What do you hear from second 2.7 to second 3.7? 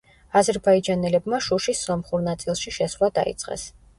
შესვლა დაიწყეს.